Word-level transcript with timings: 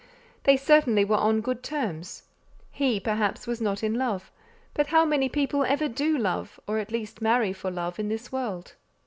They 0.45 0.57
certainly 0.57 1.05
were 1.05 1.15
on 1.17 1.41
good 1.41 1.61
terms. 1.61 2.23
He 2.71 2.99
perhaps 2.99 3.45
was 3.45 3.61
not 3.61 3.83
in 3.83 3.93
love; 3.93 4.31
but 4.73 4.87
how 4.87 5.05
many 5.05 5.29
people 5.29 5.63
ever 5.63 5.87
do 5.87 6.17
love, 6.17 6.59
or 6.65 6.79
at 6.79 6.89
least 6.91 7.21
marry 7.21 7.53
for 7.53 7.69
love, 7.69 7.99
in 7.99 8.09
this 8.09 8.31
world. 8.31 8.73